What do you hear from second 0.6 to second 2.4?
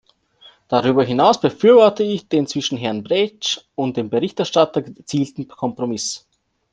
Darüber hinaus befürworte ich